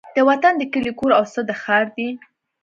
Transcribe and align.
د 0.15 0.17
وطن 0.29 0.53
د 0.57 0.63
کلي 0.73 0.91
کور 0.99 1.11
او 1.19 1.23
څه 1.33 1.39
د 1.49 1.51
ښار 1.61 1.85
دي 1.97 2.09